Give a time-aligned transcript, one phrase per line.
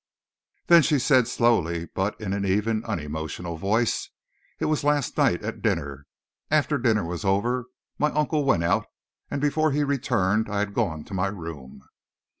[0.65, 4.09] Then she said slowly, but in an even, unemotional voice:
[4.59, 6.07] "It was last night at dinner.
[6.49, 7.65] After dinner was over,
[7.99, 8.87] my uncle went out,
[9.29, 11.83] and before he returned I had gone to my room."